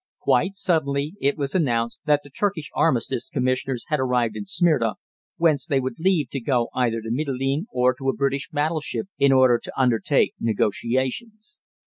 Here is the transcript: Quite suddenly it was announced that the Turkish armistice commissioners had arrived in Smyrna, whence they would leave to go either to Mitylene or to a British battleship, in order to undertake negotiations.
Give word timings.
Quite 0.17 0.55
suddenly 0.55 1.13
it 1.21 1.37
was 1.37 1.53
announced 1.53 2.01
that 2.05 2.21
the 2.23 2.31
Turkish 2.31 2.71
armistice 2.73 3.29
commissioners 3.29 3.85
had 3.89 3.99
arrived 3.99 4.35
in 4.35 4.47
Smyrna, 4.47 4.95
whence 5.37 5.67
they 5.67 5.79
would 5.79 5.99
leave 5.99 6.31
to 6.31 6.39
go 6.39 6.69
either 6.73 7.01
to 7.01 7.11
Mitylene 7.11 7.67
or 7.71 7.93
to 7.93 8.09
a 8.09 8.15
British 8.15 8.49
battleship, 8.49 9.09
in 9.19 9.31
order 9.31 9.59
to 9.59 9.71
undertake 9.79 10.33
negotiations. 10.39 11.55